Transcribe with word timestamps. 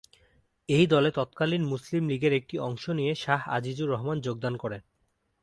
এই 0.69 0.85
দলে 0.87 1.09
তৎকালীন 1.11 1.63
মুসলিম 1.63 2.03
লীগের 2.09 2.33
একটি 2.33 2.55
অংশ 2.59 2.83
নিয়ে 2.89 3.13
শাহ 3.15 3.41
আজিজুর 3.49 3.91
রহমান 3.91 4.17
যোগদান 4.21 4.53
করেন। 4.57 4.81